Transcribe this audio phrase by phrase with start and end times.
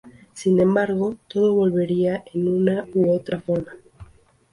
[0.33, 3.75] Sin embargo, todo volvería en una u otra forma.